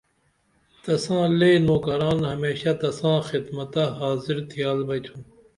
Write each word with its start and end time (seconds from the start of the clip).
تساں 0.83 1.25
لے 1.39 1.51
نوکران 1.67 2.19
ہمیشہ 2.33 2.71
تساں 2.81 3.17
خدمتہ 3.29 3.83
حاظر 3.99 4.37
تھیال 4.49 4.79
بیئتُھن 4.87 5.21